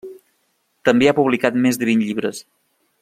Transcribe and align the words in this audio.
També 0.89 1.09
ha 1.11 1.15
publicat 1.19 1.59
més 1.67 1.79
de 1.83 1.89
vint 1.91 2.03
llibres. 2.07 2.41